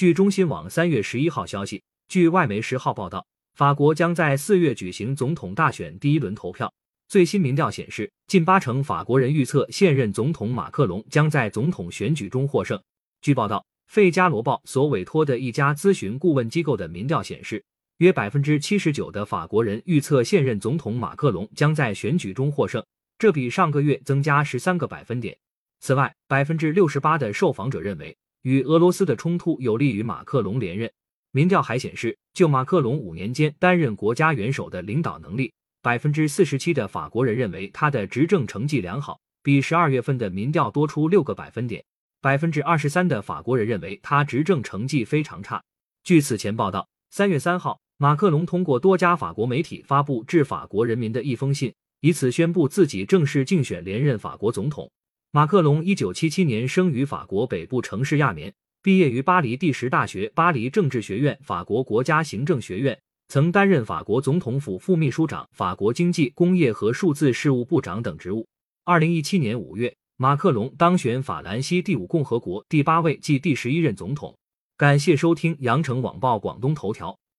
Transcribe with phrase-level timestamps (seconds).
[0.00, 6.72] 据中新网三月十一号消息，据外媒十号报道，法国将在四月举行总统大选第一轮投票。
[7.06, 12.82] 最新民调显示，近八成法国人预测现任总统马克龙将在总统选举中获胜。
[13.20, 17.62] 据报道，费加罗报所委托的一家咨询顾问机构的民调显示，
[17.98, 22.82] 约百分之七十九的法国人预测现任总统马克龙将在选举中获胜，
[23.18, 25.36] 这比上个月增加十三个百分点。
[25.78, 30.90] 此外，百分之六十八的受访者认为与俄罗斯的冲突有利于马克龙连任。
[31.32, 41.84] 民调还显示，就马克龙五年间担任国家元首的领导能力，百分之四十七的法国人认为他的执政成绩良好，比十二月份的民调多出六个百分点。
[42.20, 45.62] 百分之二十三的法国人认为他执政成绩非常差。
[46.02, 54.90] 据此前报道，三月三号，马克龙通过多家法国媒体发布致法国人民的一封信，以此宣布自己正式竞选连任法国总统。
[55.32, 58.52] 马克龙一九七七年生于法国北部城市亚眠，
[58.82, 68.44] 毕业于巴黎第十大学、巴黎政治学院、法国国家行政学院，曾担任法国总统府副秘书长、法国经济、工业和数字事务部长等职务。
[68.84, 74.36] 二零一七年五月，马克龙当选法兰西第五共和国第八位即第十一任总统。
[74.76, 77.16] 感谢收听羊城晚报广东头条。